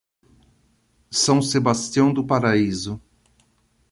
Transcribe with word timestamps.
São 1.11 1.43
Sebastião 1.43 2.11
do 2.11 2.25
Paraíso 2.25 2.99